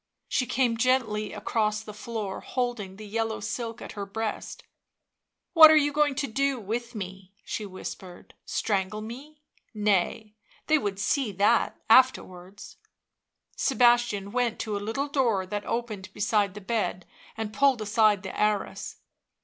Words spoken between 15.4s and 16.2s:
that opened